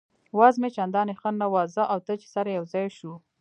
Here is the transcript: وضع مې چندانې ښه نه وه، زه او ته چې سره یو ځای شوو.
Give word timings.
وضع 0.37 0.57
مې 0.61 0.69
چندانې 0.75 1.13
ښه 1.19 1.29
نه 1.41 1.47
وه، 1.51 1.63
زه 1.75 1.83
او 1.93 1.99
ته 2.05 2.13
چې 2.21 2.27
سره 2.35 2.49
یو 2.57 2.65
ځای 2.73 2.87
شوو. 2.97 3.15